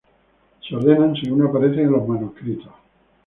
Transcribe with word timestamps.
Se 0.67 0.75
ordenan 0.75 1.15
según 1.15 1.43
aparecen 1.45 1.81
en 1.81 1.91
los 1.91 2.07
manuscritos. 2.07 2.73